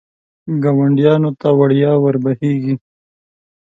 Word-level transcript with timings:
ګاونډیانو 0.63 1.31
ته 1.39 1.49
وړیا 1.59 1.91
ور 2.03 2.15
بهېږي. 2.23 2.75